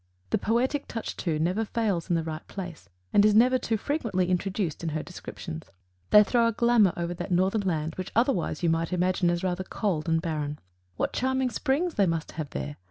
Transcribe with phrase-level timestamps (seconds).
[0.31, 4.31] The poetic touch, too, never fails in the right place and is never too frequently
[4.31, 5.69] introduced in her descriptions.
[6.09, 9.63] They throw a glamor over that Northern land which otherwise you might imagine as rather
[9.63, 10.57] cold and barren.
[10.97, 12.77] What charming Springs they must have there!